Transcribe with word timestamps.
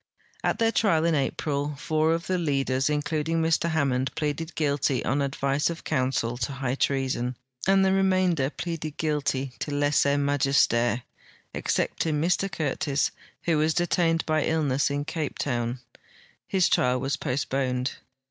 At 0.43 0.57
their 0.57 0.71
trial, 0.71 1.05
in 1.05 1.13
April, 1.13 1.75
four 1.77 2.11
of 2.15 2.25
the 2.25 2.39
leaders,* 2.39 2.89
including 2.89 3.39
Mr 3.39 3.69
Hammond, 3.69 4.09
pleaded 4.15 4.55
guilt}", 4.55 4.89
on 5.05 5.21
advice 5.21 5.69
of 5.69 5.83
counsel, 5.83 6.37
to 6.39 6.53
higli 6.53 6.79
treason, 6.79 7.37
and 7.67 7.85
the 7.85 7.93
remainder 7.93 8.49
pleaded 8.49 8.97
guilty 8.97 9.53
to 9.59 9.69
lese 9.71 10.17
majeste,t 10.17 11.03
excepting 11.53 12.19
Mr 12.19 12.51
Curtis, 12.51 13.11
who 13.43 13.59
was 13.59 13.75
detained 13.75 14.25
by 14.25 14.43
illness 14.43 14.89
in 14.89 15.05
Cape 15.05 15.37
Town. 15.37 15.81
His 16.47 16.67
trial 16.67 16.99
was 16.99 17.15
postponed. 17.15 17.93